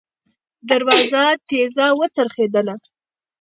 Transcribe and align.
دروازه 0.69 1.23
تېزه 1.47 1.87
وڅرخېدله. 1.99 2.75